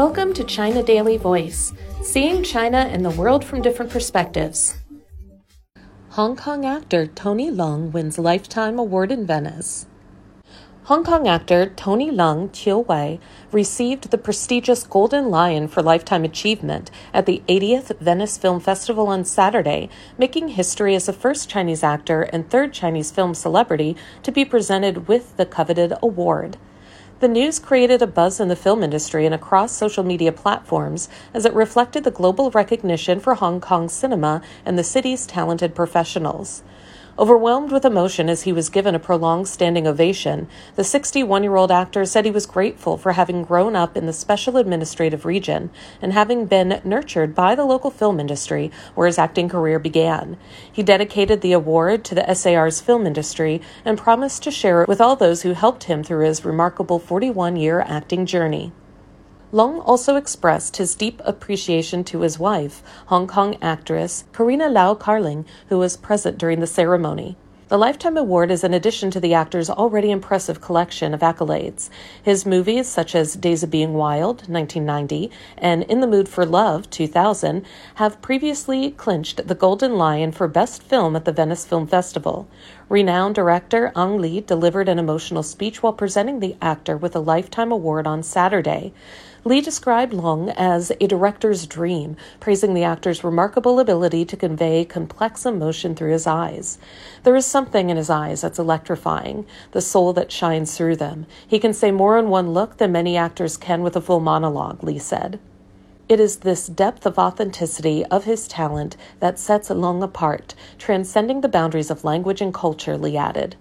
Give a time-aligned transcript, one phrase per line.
[0.00, 4.78] Welcome to China Daily Voice, seeing China and the world from different perspectives.
[6.12, 9.84] Hong Kong actor Tony Leung wins Lifetime Award in Venice.
[10.84, 13.18] Hong Kong actor Tony Leung Chiu Wai
[13.52, 19.26] received the prestigious Golden Lion for Lifetime Achievement at the 80th Venice Film Festival on
[19.26, 24.46] Saturday, making history as the first Chinese actor and third Chinese film celebrity to be
[24.46, 26.56] presented with the coveted award.
[27.20, 31.44] The news created a buzz in the film industry and across social media platforms as
[31.44, 36.62] it reflected the global recognition for Hong Kong cinema and the city's talented professionals.
[37.18, 41.70] Overwhelmed with emotion as he was given a prolonged standing ovation, the 61 year old
[41.70, 46.12] actor said he was grateful for having grown up in the special administrative region and
[46.12, 50.36] having been nurtured by the local film industry where his acting career began.
[50.72, 55.00] He dedicated the award to the SAR's film industry and promised to share it with
[55.00, 58.72] all those who helped him through his remarkable 41 year acting journey.
[59.52, 65.44] Leung also expressed his deep appreciation to his wife, Hong Kong actress Carina Lau Kar-ling,
[65.68, 67.36] who was present during the ceremony.
[67.70, 71.88] The Lifetime Award is in addition to the actor's already impressive collection of accolades.
[72.20, 76.90] His movies, such as Days of Being Wild, 1990, and In the Mood for Love,
[76.90, 82.48] 2000, have previously clinched the Golden Lion for Best Film at the Venice Film Festival.
[82.88, 87.70] Renowned director Ang Lee delivered an emotional speech while presenting the actor with a Lifetime
[87.70, 88.92] Award on Saturday.
[89.42, 95.46] Lee described Leung as a director's dream, praising the actor's remarkable ability to convey complex
[95.46, 96.78] emotion through his eyes.
[97.22, 101.24] There is something in his eyes that's electrifying, the soul that shines through them.
[101.48, 104.84] He can say more in one look than many actors can with a full monologue,
[104.84, 105.40] Lee said.
[106.06, 111.48] It is this depth of authenticity of his talent that sets Leung apart, transcending the
[111.48, 113.56] boundaries of language and culture, Lee added.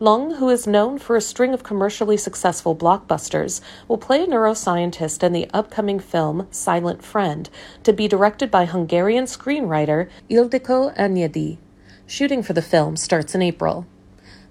[0.00, 5.24] Leung, who is known for a string of commercially successful blockbusters, will play a neuroscientist
[5.24, 7.50] in the upcoming film Silent Friend,
[7.82, 11.58] to be directed by Hungarian screenwriter Ildikó Enyedi.
[12.06, 13.86] Shooting for the film starts in April.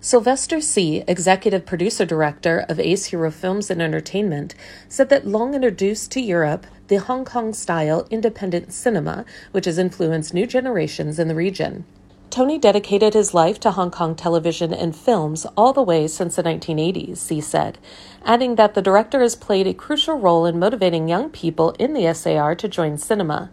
[0.02, 4.54] Sylvester C., executive producer director of Ace Hero Films and Entertainment,
[4.90, 10.34] said that Leung introduced to Europe the Hong Kong style independent cinema, which has influenced
[10.34, 11.86] new generations in the region.
[12.30, 16.44] Tony dedicated his life to Hong Kong television and films all the way since the
[16.44, 17.78] 1980s, he said,
[18.26, 22.14] adding that the director has played a crucial role in motivating young people in the
[22.14, 23.50] SAR to join cinema.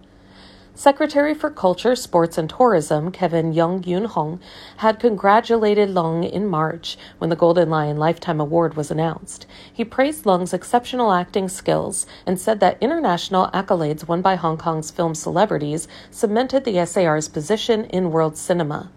[0.76, 4.40] Secretary for Culture, Sports and Tourism Kevin Yeung Yun Hung
[4.78, 9.46] had congratulated Leung in March when the Golden Lion Lifetime Award was announced.
[9.72, 14.90] He praised Leung's exceptional acting skills and said that international accolades won by Hong Kong's
[14.90, 18.91] film celebrities cemented the SAR's position in world cinema.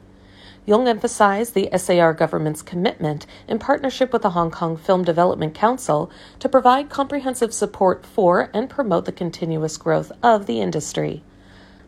[0.68, 6.10] Yeung emphasized the SAR government's commitment in partnership with the Hong Kong Film Development Council
[6.40, 11.22] to provide comprehensive support for and promote the continuous growth of the industry.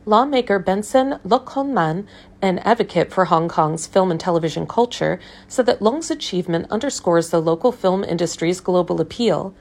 [0.06, 2.08] Lawmaker Benson Luk Hon-man,
[2.42, 7.42] an advocate for Hong Kong's film and television culture, said that Leung's achievement underscores the
[7.42, 9.54] local film industry's global appeal.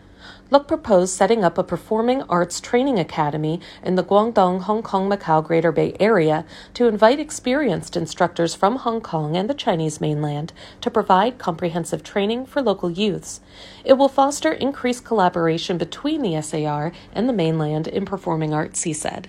[0.51, 5.45] Luk proposed setting up a performing arts training academy in the Guangdong, Hong Kong, Macau
[5.45, 10.91] Greater Bay Area to invite experienced instructors from Hong Kong and the Chinese mainland to
[10.91, 13.41] provide comprehensive training for local youths.
[13.85, 18.93] It will foster increased collaboration between the SAR and the mainland in performing arts, he
[18.93, 19.29] said.